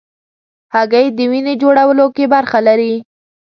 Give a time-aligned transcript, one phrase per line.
[0.75, 2.93] هګۍ د وینې جوړولو کې برخه لري.